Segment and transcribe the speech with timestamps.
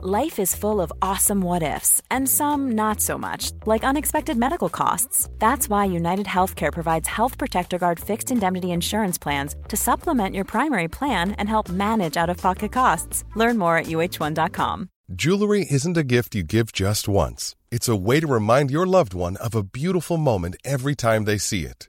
[0.00, 4.68] Life is full of awesome what ifs, and some not so much, like unexpected medical
[4.68, 5.28] costs.
[5.40, 10.44] That's why United Healthcare provides Health Protector Guard fixed indemnity insurance plans to supplement your
[10.44, 13.24] primary plan and help manage out of pocket costs.
[13.34, 14.88] Learn more at uh1.com.
[15.16, 19.14] Jewelry isn't a gift you give just once, it's a way to remind your loved
[19.14, 21.88] one of a beautiful moment every time they see it.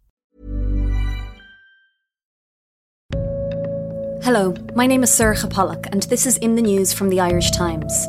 [4.23, 7.49] Hello, my name is Sorcha Pollak, and this is in the news from the Irish
[7.49, 8.05] Times.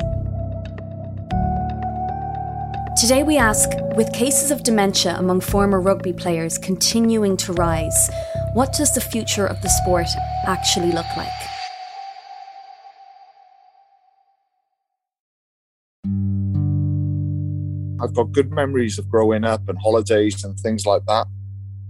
[3.01, 8.11] Today we ask with cases of dementia among former rugby players continuing to rise,
[8.53, 10.05] what does the future of the sport
[10.45, 11.27] actually look like?
[17.99, 21.25] I've got good memories of growing up and holidays and things like that.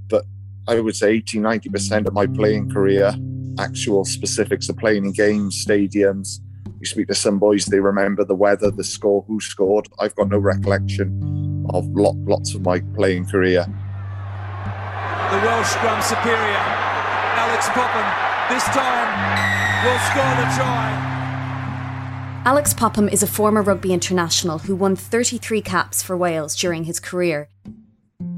[0.07, 0.23] But
[0.69, 3.13] I would say 80, 90% of my playing career,
[3.59, 6.39] actual specifics of playing in games, stadiums,
[6.83, 9.87] you speak to some boys, they remember the weather, the score, who scored.
[9.99, 13.63] I've got no recollection of lot, lots of my playing career.
[13.63, 16.59] The Welsh scrum superior,
[17.39, 18.03] Alex Popham,
[18.49, 19.09] this time
[19.85, 21.21] will score the try.
[22.45, 26.99] Alex Popham is a former rugby international who won 33 caps for Wales during his
[26.99, 27.47] career.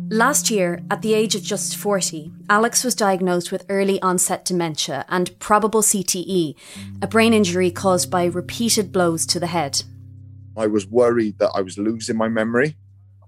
[0.09, 5.03] Last year, at the age of just 40, Alex was diagnosed with early onset dementia
[5.09, 6.53] and probable CTE,
[7.01, 9.81] a brain injury caused by repeated blows to the head.
[10.55, 12.77] I was worried that I was losing my memory,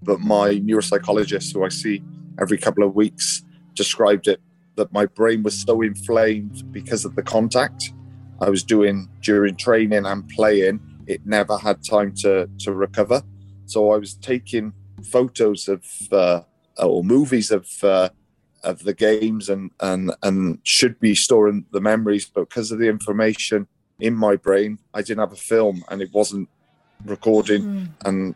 [0.03, 2.03] but my neuropsychologist, who I see
[2.39, 3.41] every couple of weeks,
[3.73, 4.39] described it
[4.75, 7.91] that my brain was so inflamed because of the contact
[8.39, 10.79] I was doing during training and playing.
[11.07, 13.23] It never had time to, to recover.
[13.65, 14.73] So I was taking
[15.03, 16.41] photos of uh,
[16.79, 18.09] or movies of uh,
[18.63, 22.89] of the games and and and should be storing the memories, but because of the
[22.89, 23.67] information
[23.99, 26.49] in my brain, I didn't have a film and it wasn't
[27.05, 27.87] recording mm.
[28.05, 28.35] and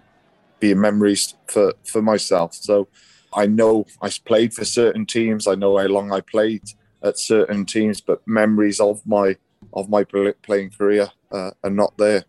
[0.59, 2.53] being memories for for myself.
[2.53, 2.87] So
[3.33, 5.47] I know I played for certain teams.
[5.47, 6.63] I know how long I played
[7.03, 9.37] at certain teams, but memories of my
[9.73, 12.25] of my playing career uh, are not there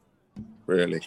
[0.67, 1.03] really.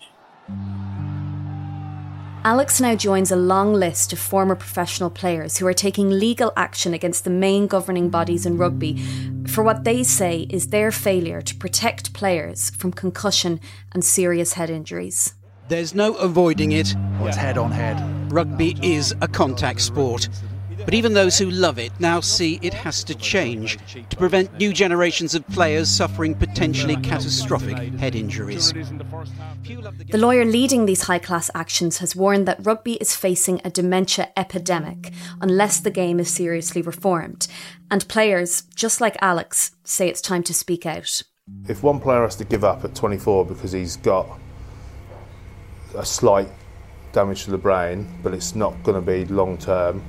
[2.45, 6.93] Alex now joins a long list of former professional players who are taking legal action
[6.93, 9.03] against the main governing bodies in rugby
[9.47, 13.59] for what they say is their failure to protect players from concussion
[13.93, 15.33] and serious head injuries.
[15.69, 16.93] There's no avoiding it.
[17.21, 17.97] It's head on head.
[18.31, 20.29] Rugby is a contact sport.
[20.85, 23.77] But even those who love it now see it has to change
[24.09, 28.71] to prevent new generations of players suffering potentially catastrophic head injuries.
[28.71, 34.29] The lawyer leading these high class actions has warned that rugby is facing a dementia
[34.37, 37.47] epidemic unless the game is seriously reformed.
[37.89, 41.23] And players, just like Alex, say it's time to speak out.
[41.67, 44.27] If one player has to give up at 24 because he's got
[45.95, 46.49] a slight
[47.11, 50.03] damage to the brain, but it's not going to be long term,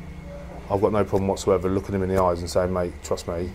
[0.71, 3.51] I've got no problem whatsoever looking him in the eyes and saying, mate, trust me,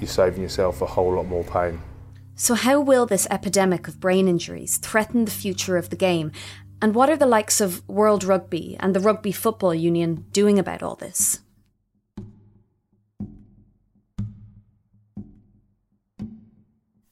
[0.00, 1.80] you're saving yourself a whole lot more pain.
[2.34, 6.32] So, how will this epidemic of brain injuries threaten the future of the game?
[6.82, 10.82] And what are the likes of World Rugby and the Rugby Football Union doing about
[10.82, 11.40] all this?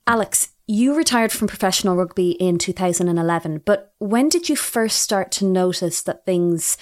[0.04, 5.44] Alex, you retired from professional rugby in 2011, but when did you first start to
[5.44, 6.76] notice that things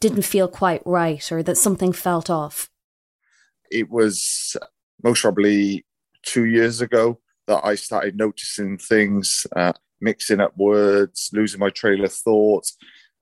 [0.00, 2.70] didn't feel quite right or that something felt off?
[3.70, 4.56] It was
[5.02, 5.84] most probably
[6.22, 12.04] two years ago that I started noticing things, uh, mixing up words, losing my trail
[12.04, 12.70] of thought,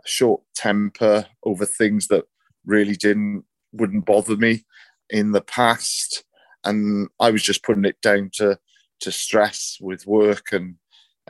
[0.05, 2.25] short temper over things that
[2.65, 4.65] really didn't wouldn't bother me
[5.11, 6.25] in the past,
[6.65, 8.59] and I was just putting it down to
[9.01, 10.77] to stress with work and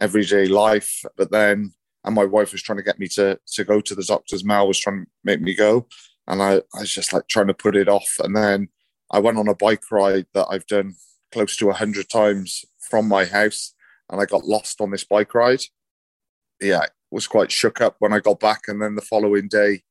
[0.01, 1.03] everyday life.
[1.17, 1.73] But then
[2.05, 4.45] and my wife was trying to get me to to go to the doctors.
[4.45, 5.87] Mel was trying to make me go,
[6.27, 8.17] and I, I was just like trying to put it off.
[8.19, 8.69] And then
[9.11, 10.95] I went on a bike ride that I've done
[11.33, 13.75] close to a hundred times from my house,
[14.11, 15.63] and I got lost on this bike ride.
[16.61, 19.83] Yeah, was quite shook up when I got back, and then the following day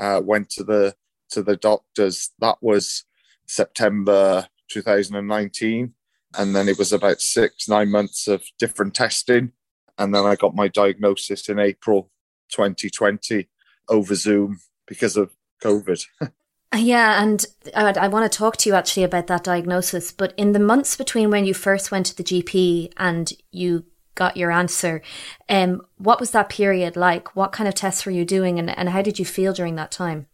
[0.00, 0.94] uh, went to the
[1.30, 2.30] to the doctors.
[2.38, 3.04] That was
[3.46, 5.92] September 2019,
[6.38, 9.52] and then it was about six nine months of different testing
[9.98, 12.10] and then I got my diagnosis in April
[12.50, 13.48] 2020
[13.88, 16.04] over Zoom because of COVID.
[16.76, 20.12] Yeah, and I, I want to talk to you actually about that diagnosis.
[20.12, 24.36] But in the months between when you first went to the GP and you got
[24.36, 25.00] your answer,
[25.48, 27.34] um, what was that period like?
[27.34, 29.90] What kind of tests were you doing, and, and how did you feel during that
[29.90, 30.26] time?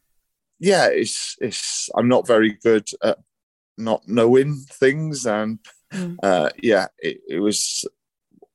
[0.58, 1.88] Yeah, it's it's.
[1.96, 3.18] I'm not very good at
[3.78, 5.60] not knowing things, and
[5.92, 6.16] mm.
[6.20, 7.84] uh, yeah, it, it was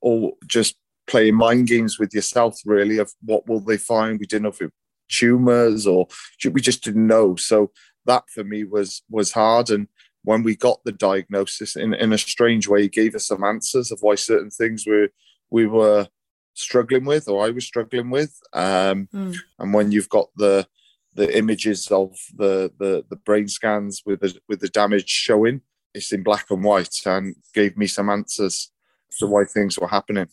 [0.02, 0.76] all just
[1.10, 4.20] playing mind games with yourself, really, of what will they find.
[4.20, 4.72] We didn't know if it
[5.10, 6.08] tumors or
[6.52, 7.36] we just didn't know.
[7.36, 7.72] So
[8.06, 9.70] that for me was was hard.
[9.70, 9.88] And
[10.24, 13.92] when we got the diagnosis, in in a strange way, he gave us some answers
[13.92, 15.10] of why certain things were
[15.50, 16.08] we were
[16.54, 18.38] struggling with, or I was struggling with.
[18.54, 19.36] Um, mm.
[19.58, 20.68] And when you've got the
[21.16, 25.62] the images of the, the the brain scans with the with the damage showing,
[25.94, 28.72] it's in black and white, and gave me some answers
[29.18, 30.28] to why things were happening.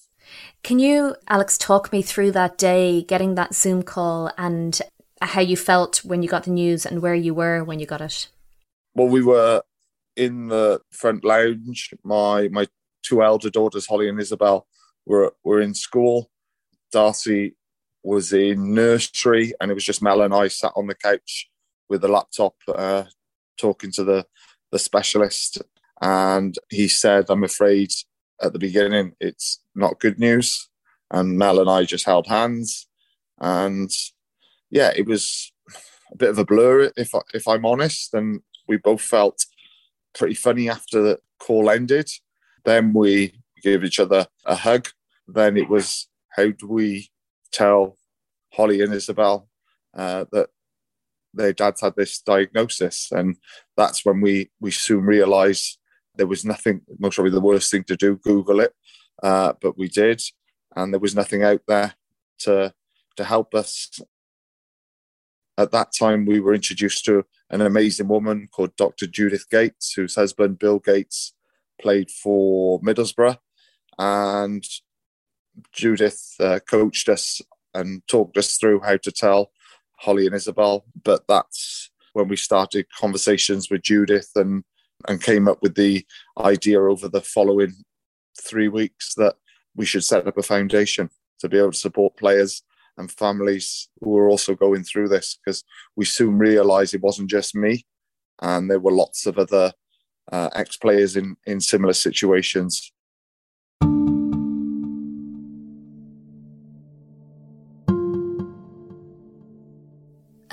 [0.62, 4.80] Can you, Alex, talk me through that day, getting that Zoom call, and
[5.22, 8.00] how you felt when you got the news and where you were when you got
[8.00, 8.28] it?
[8.94, 9.62] Well, we were
[10.16, 11.94] in the front lounge.
[12.02, 12.66] My my
[13.02, 14.66] two elder daughters, Holly and Isabel,
[15.04, 16.30] were were in school.
[16.92, 17.56] Darcy
[18.02, 21.50] was in nursery, and it was just Mel and I sat on the couch
[21.88, 23.04] with the laptop, uh,
[23.58, 24.26] talking to the
[24.72, 25.62] the specialist.
[26.00, 27.90] And he said, "I'm afraid
[28.40, 30.68] at the beginning, it's not good news.
[31.10, 32.88] And Mel and I just held hands,
[33.38, 33.90] and
[34.70, 35.52] yeah, it was
[36.12, 38.12] a bit of a blur, if I, if I'm honest.
[38.12, 39.46] And we both felt
[40.14, 42.10] pretty funny after the call ended.
[42.64, 44.88] Then we gave each other a hug.
[45.28, 47.10] Then it was how do we
[47.52, 47.96] tell
[48.52, 49.48] Holly and Isabel
[49.96, 50.48] uh, that
[51.34, 53.36] their dads had this diagnosis, and
[53.76, 55.78] that's when we we soon realised
[56.16, 58.74] there was nothing, most probably the worst thing to do, Google it.
[59.22, 60.22] Uh, but we did,
[60.74, 61.94] and there was nothing out there
[62.40, 62.72] to
[63.16, 64.00] to help us.
[65.58, 69.06] At that time, we were introduced to an amazing woman called Dr.
[69.06, 71.32] Judith Gates, whose husband Bill Gates
[71.80, 73.38] played for Middlesbrough,
[73.98, 74.64] and
[75.72, 77.40] Judith uh, coached us
[77.72, 79.50] and talked us through how to tell
[79.98, 80.84] Holly and Isabel.
[81.02, 84.64] But that's when we started conversations with Judith and
[85.08, 86.04] and came up with the
[86.38, 87.74] idea over the following
[88.42, 89.34] three weeks that
[89.74, 91.10] we should set up a foundation
[91.40, 92.62] to be able to support players
[92.98, 95.62] and families who are also going through this because
[95.96, 97.84] we soon realized it wasn't just me
[98.42, 99.72] and there were lots of other
[100.32, 102.92] uh, ex-players in in similar situations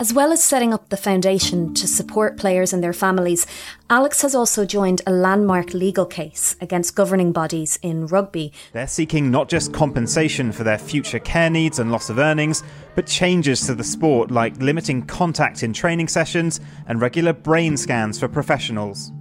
[0.03, 3.47] As well as setting up the foundation to support players and their families,
[3.89, 8.51] Alex has also joined a landmark legal case against governing bodies in rugby.
[8.73, 12.63] They're seeking not just compensation for their future care needs and loss of earnings,
[12.95, 18.19] but changes to the sport like limiting contact in training sessions and regular brain scans
[18.19, 19.13] for professionals.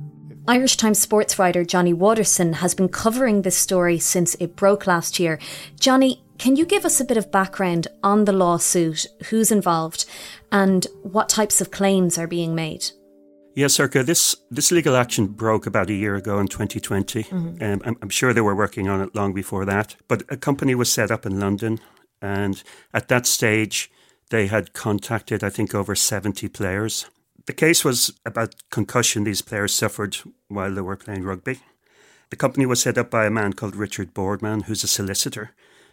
[0.49, 5.21] Irish Times sports writer Johnny Watterson has been covering this story since it broke last
[5.21, 5.39] year.
[5.79, 10.07] Johnny, can you give us a bit of background on the lawsuit, who's involved,
[10.51, 12.85] and what types of claims are being made?
[13.55, 17.23] Yes, Sorcha, this, this legal action broke about a year ago in 2020.
[17.23, 17.63] Mm-hmm.
[17.63, 19.95] Um, I'm, I'm sure they were working on it long before that.
[20.09, 21.79] But a company was set up in London,
[22.21, 22.61] and
[22.93, 23.89] at that stage,
[24.31, 27.07] they had contacted, I think, over 70 players.
[27.47, 30.17] The case was about concussion these players suffered
[30.49, 31.61] while they were playing rugby.
[32.31, 35.53] The company was set up by a man called Richard Boardman, who's a solicitor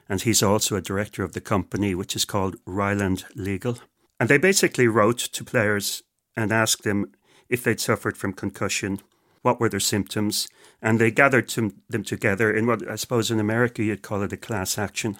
[0.10, 3.78] and he's also a director of the company, which is called Rylands Legal.
[4.20, 6.04] And they basically wrote to players
[6.36, 7.14] and asked them
[7.48, 9.00] if they'd suffered from concussion,
[9.44, 10.48] what were their symptoms,
[10.82, 14.34] and they gathered to, them together in what I suppose in America you'd call it
[14.34, 15.18] a class action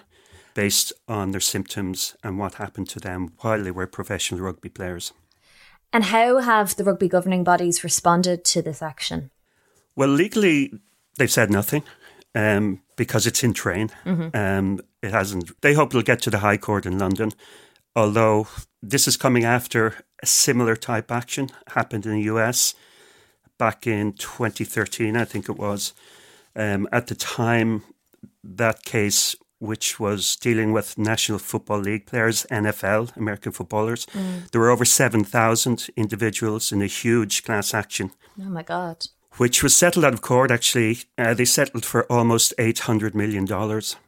[0.54, 5.12] based on their symptoms and what happened to them while they were professional rugby players.
[5.92, 9.30] And how have the rugby governing bodies responded to this action?
[9.96, 10.72] Well, legally,
[11.16, 11.82] they've said nothing
[12.34, 13.90] um, because it's in train.
[14.04, 14.36] Mm-hmm.
[14.36, 15.60] Um, it hasn't.
[15.62, 17.32] They hope it'll get to the High Court in London,
[17.96, 18.46] although
[18.82, 22.74] this is coming after a similar type action happened in the US
[23.58, 25.92] back in 2013, I think it was.
[26.56, 27.82] Um, at the time,
[28.42, 34.50] that case, which was dealing with National Football League players, NFL, American footballers, mm.
[34.50, 38.12] there were over 7,000 individuals in a huge class action.
[38.40, 39.06] Oh my God
[39.36, 40.98] which was settled out of court actually.
[41.16, 43.44] Uh, they settled for almost $800 million.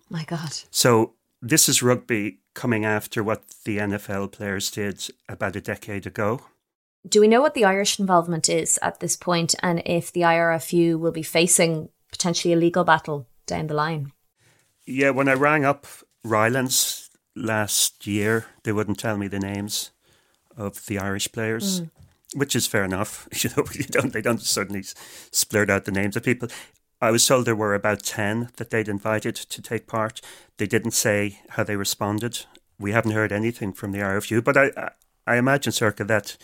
[0.09, 0.52] My God.
[0.71, 6.41] So this is rugby coming after what the NFL players did about a decade ago.
[7.09, 10.99] Do we know what the Irish involvement is at this point and if the IRFU
[10.99, 14.12] will be facing potentially a legal battle down the line?
[14.87, 15.87] Yeah, when I rang up
[16.25, 19.91] Rylands last year, they wouldn't tell me the names
[20.57, 21.81] of the Irish players.
[21.81, 21.91] Mm.
[22.35, 23.29] Which is fair enough.
[23.43, 26.49] You know, you don't they don't suddenly splurt out the names of people.
[27.01, 30.21] I was told there were about ten that they'd invited to take part.
[30.57, 32.47] They didn't say how they responded.
[32.79, 34.93] We haven't heard anything from the RFU, but I
[35.27, 36.37] I imagine Sorcha that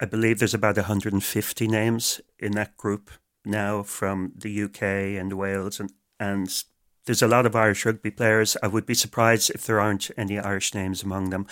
[0.00, 3.10] I believe there's about 150 names in that group
[3.44, 4.82] now from the UK
[5.20, 6.64] and Wales and and
[7.06, 8.56] there's a lot of Irish rugby players.
[8.62, 11.46] I would be surprised if there aren't any Irish names among them,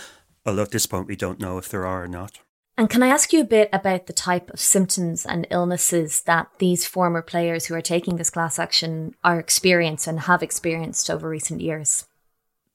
[0.44, 2.40] although at this point we don't know if there are or not.
[2.76, 6.48] And can I ask you a bit about the type of symptoms and illnesses that
[6.58, 11.28] these former players who are taking this class action are experiencing and have experienced over
[11.28, 12.06] recent years?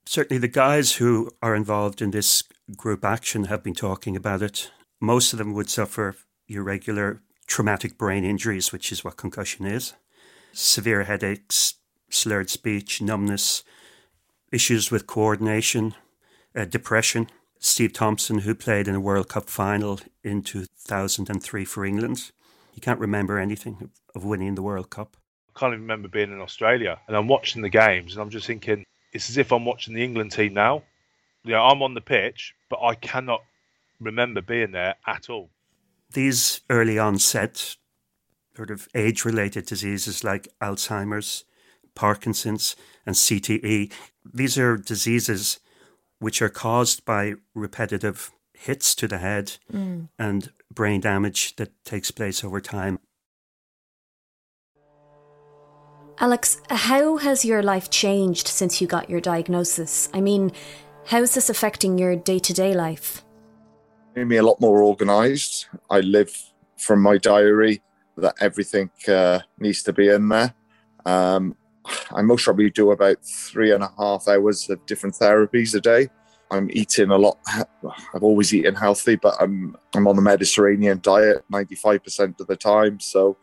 [0.06, 2.44] Certainly, the guys who are involved in this
[2.77, 4.72] group action have been talking about it.
[5.01, 6.15] Most of them would suffer
[6.48, 9.94] irregular traumatic brain injuries, which is what concussion is,
[10.53, 11.75] severe headaches,
[12.10, 13.63] slurred speech, numbness,
[14.51, 15.94] issues with coordination,
[16.56, 17.29] uh, depression.
[17.60, 22.32] Steve Thompson, who played in a World Cup final in 2003 for England,
[22.72, 25.18] he can't remember anything of winning the World Cup.
[25.50, 28.48] I can't even remember being in Australia and I'm watching the games and I'm just
[28.48, 30.84] thinking, it's as if I'm watching the England team now.
[31.44, 33.42] You know, I'm on the pitch, but I cannot
[34.00, 35.50] remember being there at all.
[36.13, 37.75] These early onset
[38.56, 41.44] sort of age related diseases like Alzheimer's,
[41.94, 42.75] Parkinson's,
[43.06, 43.92] and CTE,
[44.34, 45.60] these are diseases
[46.20, 50.10] which are caused by repetitive hits to the head mm.
[50.18, 53.00] and brain damage that takes place over time.
[56.20, 60.10] Alex, how has your life changed since you got your diagnosis?
[60.14, 60.52] I mean,
[61.06, 63.24] how is this affecting your day to day life?
[64.16, 65.70] Made me a lot more organised.
[65.90, 66.30] I live
[66.78, 67.82] from my diary
[68.18, 70.54] that everything uh, needs to be in there.
[71.06, 71.56] Um,
[72.12, 76.10] I most probably do about three and a half hours of different therapies a day.
[76.52, 77.38] I'm eating a lot.
[77.48, 83.00] I've always eaten healthy, but I'm I'm on the Mediterranean diet 95% of the time.
[83.00, 83.38] So,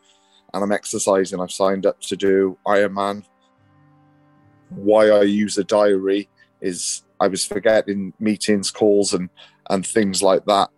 [0.53, 1.39] and I'm exercising.
[1.39, 3.23] I've signed up to do Ironman.
[4.69, 6.29] Why I use a diary
[6.61, 9.29] is I was forgetting meetings, calls, and
[9.69, 10.69] and things like that.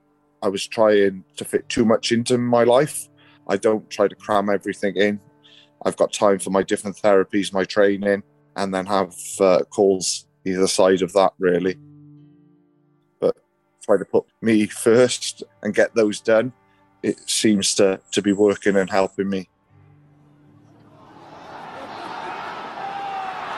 [0.42, 3.10] I was trying to fit too much into my life.
[3.48, 5.20] I don't try to cram everything in.
[5.86, 8.24] I've got time for my different therapies, my training,
[8.56, 11.78] and then have uh, calls either side of that, really.
[13.20, 13.38] But
[13.82, 16.52] try to put me first and get those done.
[17.02, 19.48] It seems to, to be working and helping me.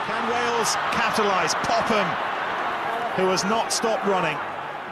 [0.06, 1.54] Can Wales capitalise?
[1.54, 2.06] Popham,
[3.16, 4.38] who has not stopped running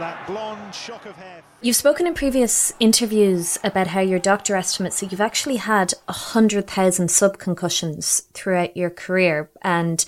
[0.00, 1.42] that blonde shock of hair.
[1.60, 7.06] You've spoken in previous interviews about how your doctor estimates that you've actually had 100,000
[7.08, 9.50] subconcussions throughout your career.
[9.62, 10.04] And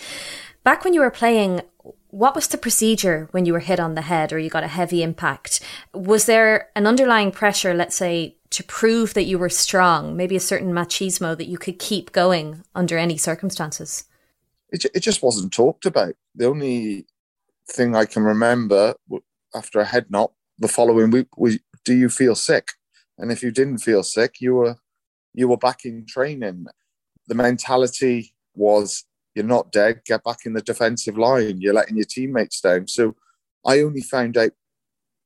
[0.65, 1.61] back when you were playing,
[2.09, 4.69] what was the procedure when you were hit on the head or you got a
[4.69, 5.61] heavy impact?
[5.93, 10.41] Was there an underlying pressure, let's say, to prove that you were strong, maybe a
[10.41, 14.05] certain machismo that you could keep going under any circumstances?
[14.71, 16.15] It, it just wasn't talked about.
[16.35, 17.07] The only
[17.67, 18.95] thing I can remember
[19.55, 22.69] after a head knock the following week, we, do you feel sick?
[23.19, 24.77] And if you didn't feel sick, you were
[25.35, 26.67] you were back in training.
[27.27, 29.05] The mentality was
[29.35, 31.61] you're not dead, get back in the defensive line.
[31.61, 32.89] You're letting your teammates down.
[32.89, 33.17] So
[33.65, 34.53] I only found out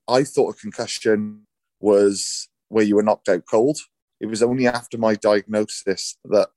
[0.09, 1.43] I thought a concussion
[1.81, 3.79] was where you were knocked out cold.
[4.21, 6.49] It was only after my diagnosis that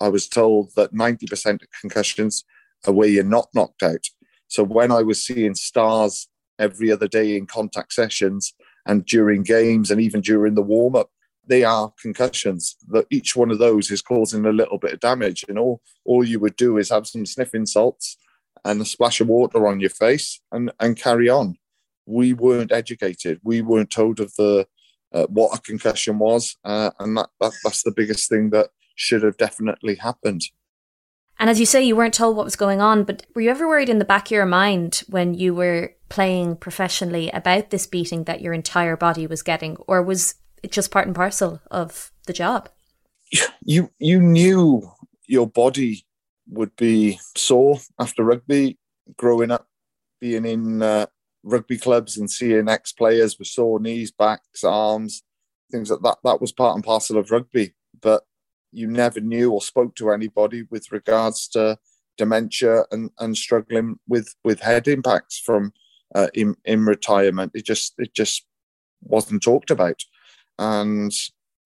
[0.00, 2.44] I was told that 90% of concussions
[2.86, 4.06] are where you're not knocked out.
[4.48, 8.54] So when I was seeing stars every other day in contact sessions
[8.86, 11.10] and during games and even during the warm up.
[11.46, 12.76] They are concussions.
[12.88, 16.24] That each one of those is causing a little bit of damage, and all all
[16.24, 18.16] you would do is have some sniffing salts
[18.64, 21.56] and a splash of water on your face and and carry on.
[22.06, 23.40] We weren't educated.
[23.42, 24.66] We weren't told of the
[25.12, 29.22] uh, what a concussion was, uh, and that, that that's the biggest thing that should
[29.24, 30.42] have definitely happened.
[31.38, 33.66] And as you say, you weren't told what was going on, but were you ever
[33.66, 38.24] worried in the back of your mind when you were playing professionally about this beating
[38.24, 42.34] that your entire body was getting, or was it just part and parcel of the
[42.34, 42.68] job?
[43.64, 44.90] You you knew
[45.26, 46.04] your body
[46.50, 48.78] would be sore after rugby.
[49.16, 49.66] Growing up,
[50.20, 51.06] being in uh,
[51.42, 55.22] rugby clubs and seeing ex players with sore knees, backs, arms,
[55.70, 56.18] things like that.
[56.24, 57.72] That was part and parcel of rugby.
[58.02, 58.24] But
[58.70, 61.78] you never knew or spoke to anybody with regards to
[62.18, 65.72] dementia and, and struggling with, with head impacts from
[66.14, 67.52] uh, in, in retirement.
[67.54, 68.44] It just it just
[69.02, 70.02] wasn't talked about,
[70.58, 71.12] and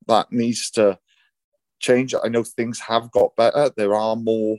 [0.08, 0.98] that needs to
[1.80, 2.14] change.
[2.14, 3.70] I know things have got better.
[3.76, 4.58] There are more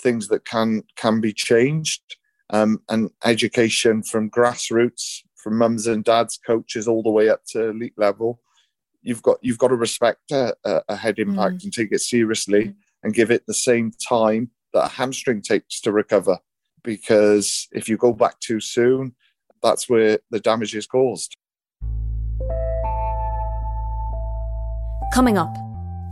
[0.00, 2.02] things that can can be changed,
[2.50, 7.70] um, and education from grassroots, from mums and dads, coaches, all the way up to
[7.70, 8.40] elite level
[9.04, 11.64] you've got you've got to respect a, a head impact mm.
[11.64, 15.92] and take it seriously and give it the same time that a hamstring takes to
[15.92, 16.38] recover.
[16.84, 19.14] Because if you go back too soon,
[19.62, 21.36] that's where the damage is caused.
[25.12, 25.56] Coming up,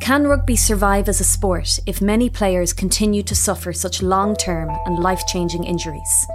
[0.00, 4.70] can rugby survive as a sport if many players continue to suffer such long term
[4.86, 6.26] and life changing injuries?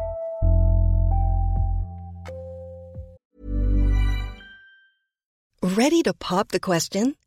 [5.62, 7.15] Ready to pop the question?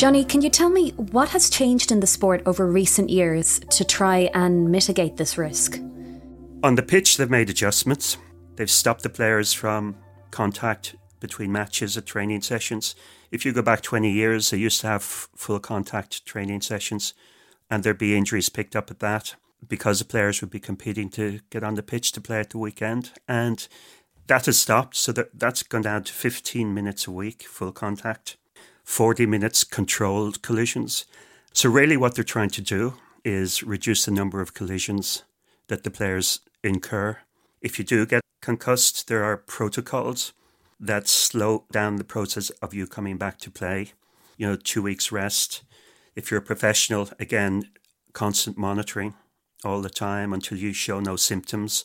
[0.00, 3.84] Johnny, can you tell me what has changed in the sport over recent years to
[3.84, 5.78] try and mitigate this risk?
[6.62, 8.16] On the pitch, they've made adjustments.
[8.56, 9.94] They've stopped the players from
[10.30, 12.94] contact between matches at training sessions.
[13.30, 17.12] If you go back 20 years, they used to have full contact training sessions,
[17.70, 19.34] and there'd be injuries picked up at that
[19.68, 22.58] because the players would be competing to get on the pitch to play at the
[22.58, 23.12] weekend.
[23.28, 23.68] And
[24.28, 28.38] that has stopped, so that, that's gone down to 15 minutes a week, full contact.
[28.90, 31.04] 40 minutes controlled collisions.
[31.52, 35.22] So, really, what they're trying to do is reduce the number of collisions
[35.68, 37.18] that the players incur.
[37.62, 40.32] If you do get concussed, there are protocols
[40.80, 43.92] that slow down the process of you coming back to play.
[44.36, 45.62] You know, two weeks rest.
[46.16, 47.70] If you're a professional, again,
[48.12, 49.14] constant monitoring
[49.64, 51.84] all the time until you show no symptoms.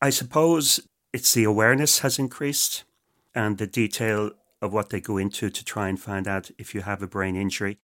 [0.00, 0.80] I suppose
[1.12, 2.84] it's the awareness has increased
[3.34, 4.30] and the detail
[4.62, 7.36] of what they go into to try and find out if you have a brain
[7.36, 7.78] injury.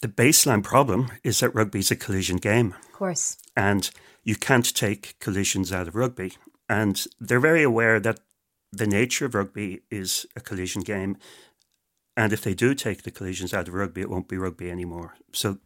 [0.00, 2.74] The baseline problem is that rugby is a collision game.
[2.86, 3.36] Of course.
[3.56, 3.90] And
[4.24, 6.32] you can't take collisions out of rugby.
[6.68, 8.20] And they're very aware that
[8.72, 11.18] the nature of rugby is a collision game.
[12.16, 15.14] And if they do take the collisions out of rugby, it won't be rugby anymore.
[15.32, 15.58] So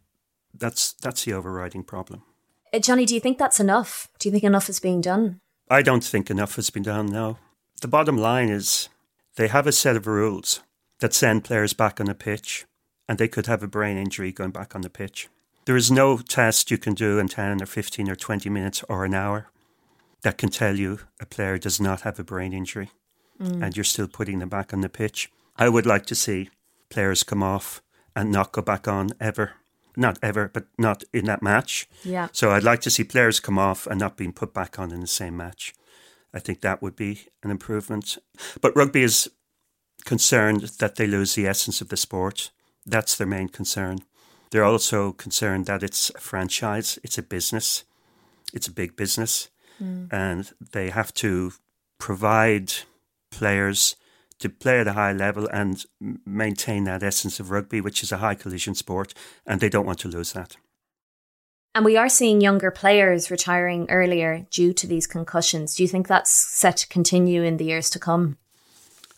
[0.53, 2.23] that's that's the overriding problem.
[2.73, 4.09] Uh, Johnny, do you think that's enough?
[4.19, 5.39] Do you think enough is being done?
[5.69, 7.37] I don't think enough has been done, no.
[7.81, 8.89] The bottom line is
[9.37, 10.61] they have a set of rules
[10.99, 12.65] that send players back on the pitch,
[13.07, 15.29] and they could have a brain injury going back on the pitch.
[15.65, 19.05] There is no test you can do in 10 or 15 or 20 minutes or
[19.05, 19.47] an hour
[20.21, 22.89] that can tell you a player does not have a brain injury
[23.39, 23.61] mm.
[23.61, 25.29] and you're still putting them back on the pitch.
[25.57, 26.49] I would like to see
[26.89, 27.81] players come off
[28.15, 29.53] and not go back on ever.
[29.95, 31.87] Not ever, but not in that match.
[32.03, 32.29] Yeah.
[32.31, 35.01] So I'd like to see players come off and not being put back on in
[35.01, 35.73] the same match.
[36.37, 38.19] I think that would be an improvement.
[38.61, 39.27] But rugby is
[40.05, 42.51] concerned that they lose the essence of the sport.
[42.85, 43.99] That's their main concern.
[44.51, 47.83] They're also concerned that it's a franchise, it's a business,
[48.53, 49.49] it's a big business,
[49.81, 50.13] mm.
[50.13, 51.53] and they have to
[51.97, 52.71] provide
[53.31, 53.95] players
[54.37, 55.85] to play at a high level and
[56.23, 59.99] maintain that essence of rugby, which is a high collision sport, and they don't want
[59.99, 60.55] to lose that.
[61.77, 65.75] And we are seeing younger players retiring earlier due to these concussions.
[65.75, 68.39] Do you think that's set to continue in the years to come?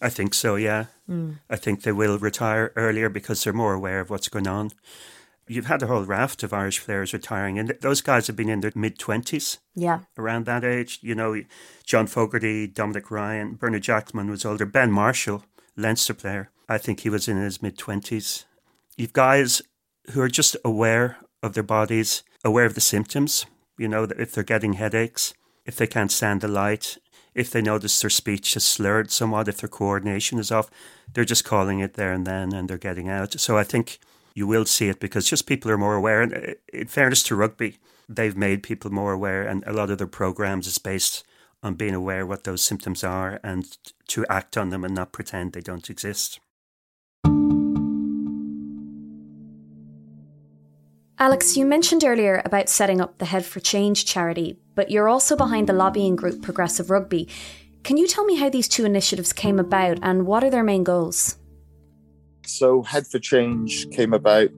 [0.01, 0.87] I think so, yeah.
[1.09, 1.37] Mm.
[1.49, 4.71] I think they will retire earlier because they're more aware of what's going on.
[5.47, 8.59] You've had a whole raft of Irish players retiring, and those guys have been in
[8.59, 9.59] their mid 20s.
[9.73, 9.99] Yeah.
[10.17, 10.99] Around that age.
[11.01, 11.41] You know,
[11.85, 14.65] John Fogarty, Dominic Ryan, Bernard Jackman was older.
[14.65, 15.45] Ben Marshall,
[15.77, 18.43] Leinster player, I think he was in his mid 20s.
[18.97, 19.61] You've guys
[20.11, 23.45] who are just aware of their bodies, aware of the symptoms.
[23.77, 25.33] You know, that if they're getting headaches,
[25.65, 26.97] if they can't stand the light,
[27.33, 30.69] if they notice their speech is slurred somewhat, if their coordination is off,
[31.13, 33.39] they're just calling it there and then and they're getting out.
[33.39, 33.99] So I think
[34.33, 36.21] you will see it because just people are more aware.
[36.21, 39.97] And uh, in fairness to rugby, they've made people more aware, and a lot of
[39.97, 41.23] their programs is based
[41.61, 45.51] on being aware what those symptoms are and to act on them and not pretend
[45.51, 46.39] they don't exist.
[51.21, 55.35] Alex, you mentioned earlier about setting up the Head for Change charity, but you're also
[55.35, 57.27] behind the lobbying group Progressive Rugby.
[57.83, 60.85] Can you tell me how these two initiatives came about and what are their main
[60.85, 61.37] goals?
[62.45, 64.49] So, Head for Change came about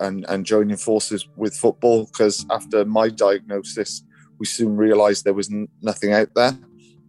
[0.00, 4.02] and, and joining forces with football because after my diagnosis,
[4.38, 6.58] we soon realised there was n- nothing out there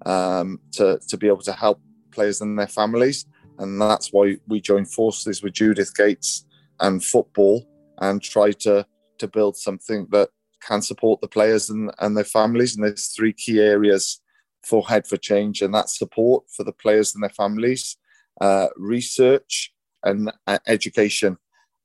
[0.06, 1.80] um, to, to be able to help
[2.12, 3.26] players and their families.
[3.58, 6.46] And that's why we joined forces with Judith Gates
[6.82, 7.66] and football
[8.02, 8.86] and try to
[9.20, 10.30] to build something that
[10.62, 12.76] can support the players and, and their families.
[12.76, 14.20] And there's three key areas
[14.64, 17.98] for Head for Change, and that's support for the players and their families,
[18.42, 21.38] uh, research, and uh, education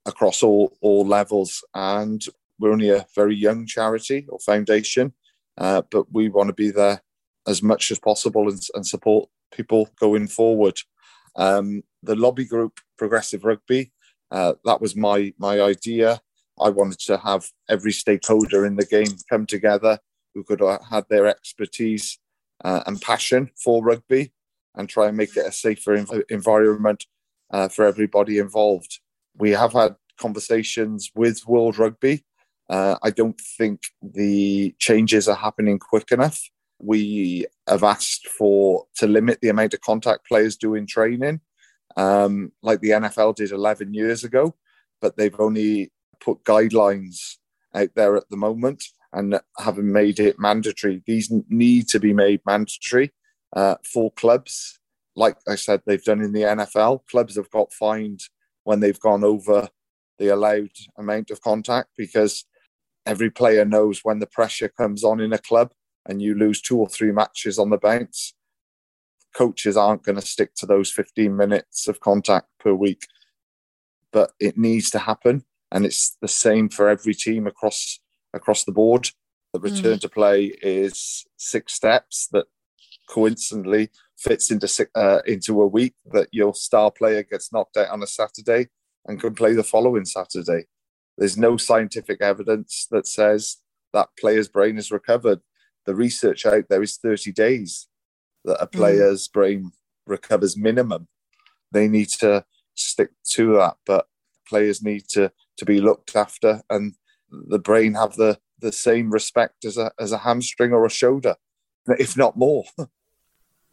[0.07, 1.65] across all all levels.
[1.75, 2.25] And
[2.59, 5.13] we're only a very young charity or foundation,
[5.59, 7.03] uh, but we want to be there
[7.47, 10.79] as much as possible and, and support people going forward.
[11.37, 13.93] Um, the lobby group, Progressive Rugby,
[14.31, 16.21] uh, that was my my idea.
[16.61, 19.99] I wanted to have every stakeholder in the game come together
[20.35, 22.19] who could have had their expertise
[22.65, 24.33] uh, and passion for rugby
[24.75, 27.07] and try and make it a safer env- environment
[27.51, 29.01] uh, for everybody involved.
[29.37, 32.25] We have had conversations with World Rugby.
[32.69, 36.41] Uh, I don't think the changes are happening quick enough.
[36.79, 41.41] We have asked for to limit the amount of contact players do in training
[41.97, 44.55] um, like the NFL did 11 years ago,
[45.01, 47.37] but they've only put guidelines
[47.75, 51.03] out there at the moment and haven't made it mandatory.
[51.07, 53.13] These need to be made mandatory
[53.55, 54.79] uh, for clubs.
[55.15, 57.07] Like I said, they've done in the NFL.
[57.11, 58.21] Clubs have got fined
[58.65, 59.69] when they've gone over
[60.19, 62.45] the allowed amount of contact because
[63.07, 65.73] every player knows when the pressure comes on in a club
[66.07, 68.35] and you lose two or three matches on the bounce,
[69.37, 73.07] coaches aren't going to stick to those 15 minutes of contact per week.
[74.12, 78.01] But it needs to happen, and it's the same for every team across
[78.33, 79.11] across the board.
[79.53, 80.01] The return mm.
[80.01, 82.46] to play is six steps that
[83.09, 88.03] coincidentally fits into uh, into a week that your star player gets knocked out on
[88.03, 88.68] a Saturday
[89.07, 90.64] and can play the following Saturday.
[91.18, 93.59] There's no scientific evidence that says
[93.92, 95.40] that player's brain is recovered.
[95.85, 97.88] The research out there is 30 days
[98.47, 98.73] that a mm.
[98.73, 99.33] player's mm.
[99.33, 99.73] brain
[100.07, 101.09] recovers minimum.
[101.73, 104.09] They need to stick to that, but
[104.49, 106.95] players need to to be looked after, and
[107.31, 111.37] the brain have the the same respect as a as a hamstring or a shoulder,
[111.87, 112.65] if not more.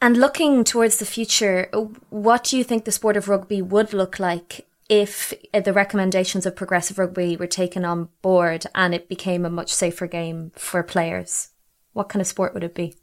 [0.02, 1.70] And looking towards the future,
[2.10, 6.58] what do you think the sport of rugby would look like if the recommendations of
[6.58, 11.52] progressive rugby were taken on board and it became a much safer game for players?
[11.94, 12.96] What kind of sport would it be?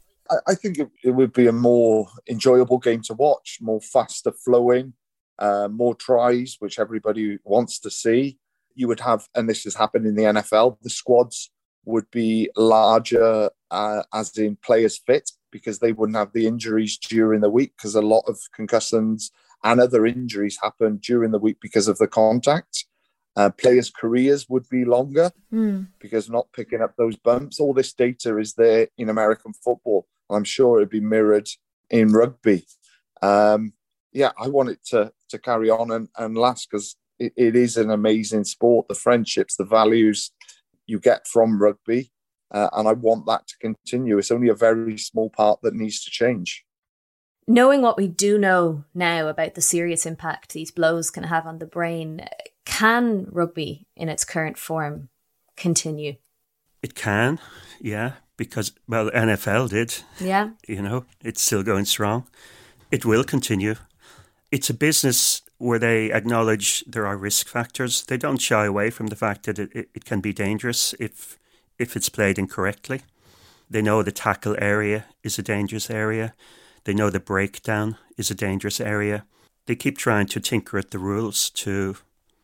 [0.47, 4.93] I, think it, it, would be a more enjoyable game to watch, more faster flowing,
[5.39, 8.37] uh, more tries, which everybody wants to see.
[8.75, 11.51] You would have, and this has happened in the NFL, the squads
[11.85, 17.41] would be larger, uh, as in players fit, because they wouldn't have the injuries during
[17.41, 19.31] the week, because a lot of concussions
[19.63, 22.85] and other injuries happen during the week because of the contact.
[23.35, 25.87] Uh, players' careers would be longer mm.
[25.99, 27.59] because not picking up those bumps.
[27.59, 30.05] All this data is there in American football.
[30.31, 31.47] I'm sure it'd be mirrored
[31.89, 32.65] in rugby.
[33.21, 33.73] Um,
[34.11, 37.77] yeah, I want it to to carry on and, and last because it, it is
[37.77, 38.87] an amazing sport.
[38.87, 40.31] The friendships, the values
[40.87, 42.11] you get from rugby,
[42.51, 44.17] uh, and I want that to continue.
[44.17, 46.65] It's only a very small part that needs to change.
[47.47, 51.59] Knowing what we do know now about the serious impact these blows can have on
[51.59, 52.25] the brain,
[52.65, 55.09] can rugby in its current form
[55.55, 56.15] continue?
[56.83, 57.39] It can,
[57.79, 60.03] yeah because well NFL did.
[60.19, 60.49] Yeah.
[60.67, 62.25] You know, it's still going strong.
[62.89, 63.75] It will continue.
[64.51, 68.03] It's a business where they acknowledge there are risk factors.
[68.03, 71.37] They don't shy away from the fact that it, it, it can be dangerous if
[71.77, 73.01] if it's played incorrectly.
[73.69, 76.33] They know the tackle area is a dangerous area.
[76.85, 79.23] They know the breakdown is a dangerous area.
[79.67, 81.97] They keep trying to tinker at the rules to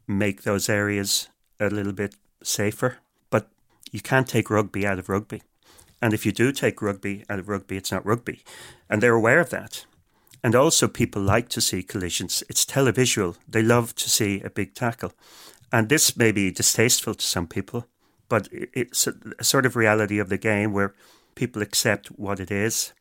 [0.08, 1.30] make those areas
[1.60, 2.98] a little bit safer.
[3.32, 3.50] But
[3.92, 5.42] you can't take rugby out of rugby.
[6.02, 8.44] And if you do take rugby out of rugby, it's not rugby.
[8.90, 9.86] And they're aware of that.
[10.44, 12.44] And also, people like to see collisions.
[12.48, 13.36] It's televisual.
[13.48, 15.14] They love to see a big tackle.
[15.72, 17.88] And this may be distasteful to some people,
[18.30, 20.94] but it's a, sort of reality of the game where
[21.36, 22.94] people accept what it is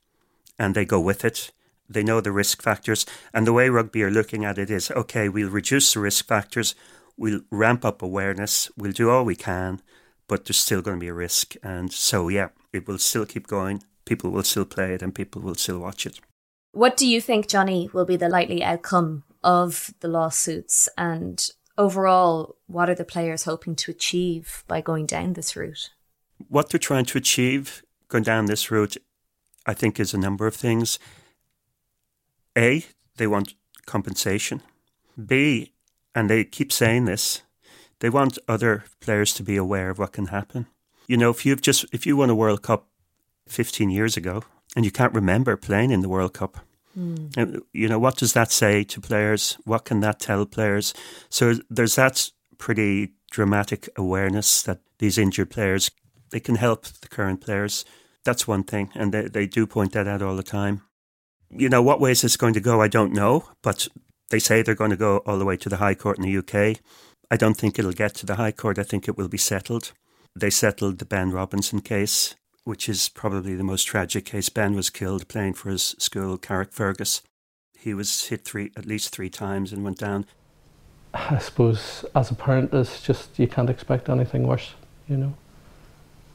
[0.58, 1.52] and they go with it.
[1.88, 3.06] They know the risk factors.
[3.32, 6.74] And the way rugby are looking at it is okay, we'll reduce the risk factors,
[7.16, 9.80] we'll ramp up awareness, we'll do all we can,
[10.26, 11.54] but there's still going to be a risk.
[11.62, 13.82] And so, yeah, it will still keep going.
[14.04, 16.20] People will still play it and people will still watch it.
[16.72, 22.56] What do you think, Johnny, will be the likely outcome of the lawsuits and overall,
[22.66, 25.90] what are the players hoping to achieve by going down this route?
[26.48, 28.96] What they're trying to achieve going down this route,
[29.64, 30.98] I think, is a number of things.
[32.56, 32.84] A,
[33.16, 33.54] they want
[33.86, 34.62] compensation.
[35.24, 35.72] B,
[36.14, 37.42] and they keep saying this,
[38.00, 40.66] they want other players to be aware of what can happen.
[41.06, 42.88] You know, if you've just if you won a World Cup
[43.48, 44.42] 15 years ago
[44.74, 46.58] and you can't remember playing in the World Cup,
[46.98, 47.62] mm.
[47.72, 49.56] you know, what does that say to players?
[49.64, 50.94] What can that tell players?
[51.28, 55.90] So there's that pretty dramatic awareness that these injured players
[56.30, 57.84] they can help the current players.
[58.24, 60.82] That's one thing, and they, they do point that out all the time.
[61.50, 63.88] You know, what ways it's going to go, I don't know, but
[64.30, 66.38] they say they're going to go all the way to the High Court in the
[66.38, 66.80] UK.
[67.30, 68.78] I don't think it'll get to the High Court.
[68.78, 69.92] I think it will be settled.
[70.38, 74.50] They settled the Ben Robinson case, which is probably the most tragic case.
[74.50, 77.22] Ben was killed playing for his school, Carrickfergus.
[77.78, 80.26] He was hit three, at least three times and went down.
[81.14, 84.74] I suppose as a parent, it's just you can't expect anything worse,
[85.08, 85.34] you know.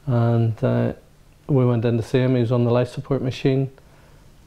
[0.07, 0.93] And uh,
[1.45, 2.33] we went in to see him.
[2.33, 3.69] He was on the life support machine,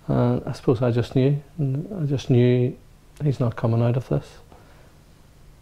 [0.08, 1.40] and I suppose I just knew.
[1.60, 2.76] I just knew
[3.22, 4.38] he's not coming out of this.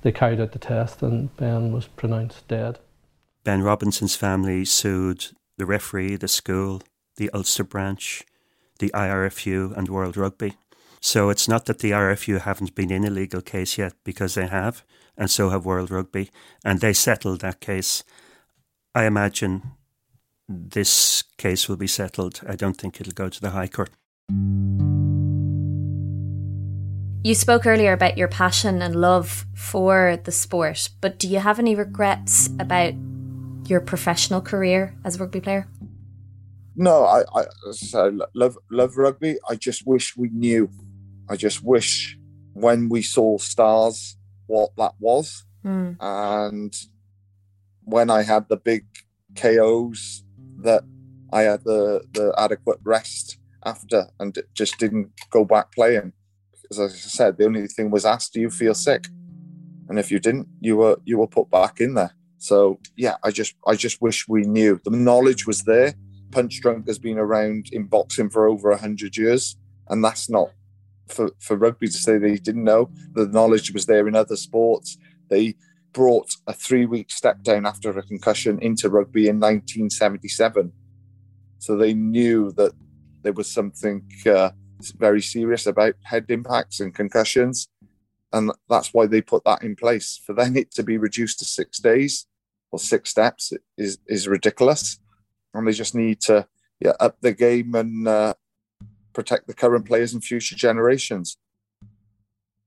[0.00, 2.78] They carried out the test, and Ben was pronounced dead.
[3.44, 5.26] Ben Robinson's family sued
[5.59, 6.83] the referee, the school,
[7.16, 8.24] the Ulster branch,
[8.78, 10.55] the IRFU, and World Rugby.
[11.00, 14.46] So it's not that the IRFU haven't been in a legal case yet, because they
[14.46, 14.85] have,
[15.16, 16.31] and so have World Rugby,
[16.64, 18.05] and they settled that case.
[18.94, 19.62] I imagine
[20.48, 22.40] this case will be settled.
[22.48, 23.90] I don't think it'll go to the High Court.
[27.24, 31.59] You spoke earlier about your passion and love for the sport, but do you have
[31.59, 32.94] any regrets about
[33.68, 35.68] your professional career as a rugby player?
[36.75, 37.44] No, I, I,
[37.94, 39.37] I love love rugby.
[39.48, 40.70] I just wish we knew.
[41.29, 42.18] I just wish
[42.55, 45.96] when we saw stars what that was, mm.
[46.01, 46.75] and
[47.85, 48.87] when I had the big
[49.37, 50.25] KOs
[50.59, 50.83] that
[51.33, 56.12] I had the the adequate rest after and just didn't go back playing
[56.72, 59.09] because as I said, the only thing was asked, "Do you feel sick?"
[59.88, 62.12] And if you didn't, you were you were put back in there.
[62.42, 64.81] So yeah, I just I just wish we knew.
[64.85, 65.94] The knowledge was there.
[66.33, 69.57] Punch drunk has been around in boxing for over hundred years,
[69.88, 70.50] and that's not
[71.07, 72.90] for for rugby to say they didn't know.
[73.12, 74.98] The knowledge was there in other sports.
[75.31, 75.55] They
[75.92, 80.72] brought a three week step down after a concussion into rugby in 1977.
[81.61, 82.72] So they knew that
[83.22, 84.50] there was something uh,
[84.96, 87.68] very serious about head impacts and concussions.
[88.33, 90.20] And that's why they put that in place.
[90.26, 92.26] For then it to be reduced to six days
[92.72, 94.98] or six steps is, is ridiculous.
[95.54, 96.48] And they just need to
[96.80, 98.35] yeah, up the game and uh,
[99.12, 101.37] protect the current players and future generations.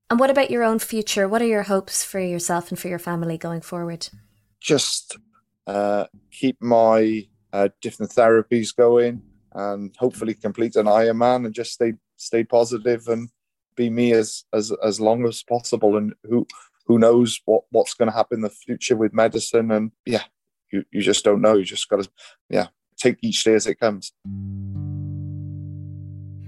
[0.09, 1.27] And what about your own future?
[1.27, 4.07] What are your hopes for yourself and for your family going forward?
[4.61, 5.17] Just
[5.67, 9.21] uh, keep my uh, different therapies going
[9.53, 13.29] and hopefully complete an Ironman and just stay stay positive and
[13.75, 15.97] be me as as as long as possible.
[15.97, 16.45] And who
[16.85, 19.71] who knows what what's going to happen in the future with medicine?
[19.71, 20.23] And yeah,
[20.71, 21.55] you you just don't know.
[21.55, 22.09] You just got to
[22.49, 22.67] yeah
[22.97, 24.13] take each day as it comes.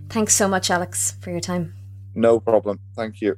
[0.09, 1.73] Thanks so much, Alex, for your time.
[2.15, 2.79] No problem.
[2.95, 3.35] Thank you.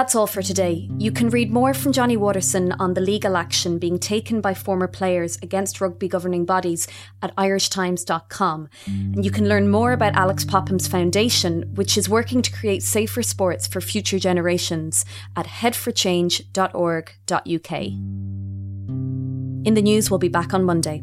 [0.00, 0.88] That's all for today.
[0.96, 4.88] You can read more from Johnny Watterson on the legal action being taken by former
[4.88, 6.88] players against rugby governing bodies
[7.20, 8.70] at irishtimes.com.
[8.86, 13.22] And you can learn more about Alex Popham's foundation, which is working to create safer
[13.22, 15.04] sports for future generations
[15.36, 17.72] at headforchange.org.uk.
[19.66, 21.02] In the news, we'll be back on Monday.